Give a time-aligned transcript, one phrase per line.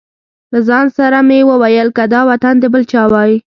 [0.51, 3.33] له ځان سره مې وویل که دا وطن د بل چا وای.